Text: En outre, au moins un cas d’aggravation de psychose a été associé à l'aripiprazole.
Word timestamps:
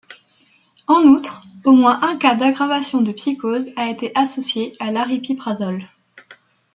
En 0.87 1.01
outre, 1.03 1.43
au 1.63 1.73
moins 1.73 2.01
un 2.01 2.17
cas 2.17 2.33
d’aggravation 2.33 3.01
de 3.03 3.11
psychose 3.11 3.69
a 3.75 3.87
été 3.87 4.11
associé 4.15 4.73
à 4.79 4.89
l'aripiprazole. 4.91 5.87